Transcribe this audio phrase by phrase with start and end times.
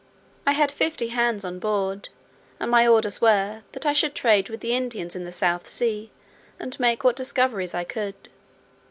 [0.47, 2.09] I had fifty hands on board;
[2.59, 6.09] and my orders were, that I should trade with the Indians in the South Sea,
[6.59, 8.15] and make what discoveries I could.